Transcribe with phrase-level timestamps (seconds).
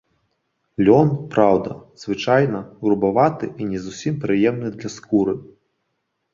[0.87, 1.69] Лён, праўда,
[2.05, 5.41] звычайна, грубаваты і не зусім прыемны для скуры.